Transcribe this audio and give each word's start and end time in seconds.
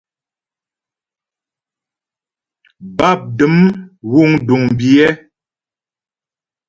Bápdəm 2.97 3.55
wúŋ 4.11 4.31
duŋ 4.47 4.63
biyɛ́. 4.77 5.11